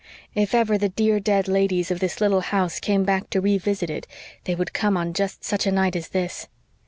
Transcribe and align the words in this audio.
If 0.33 0.55
ever 0.55 0.79
the 0.79 0.89
dear 0.89 1.19
dead 1.19 1.47
ladies 1.47 1.91
of 1.91 1.99
this 1.99 2.19
little 2.19 2.41
house 2.41 2.79
came 2.79 3.03
back 3.03 3.29
to 3.29 3.39
revisit 3.39 3.91
it 3.91 4.07
they 4.45 4.55
would 4.55 4.73
come 4.73 4.97
on 4.97 5.13
just 5.13 5.43
such 5.43 5.67
a 5.67 5.71
night 5.71 5.95
as 5.95 6.07
this. 6.07 6.47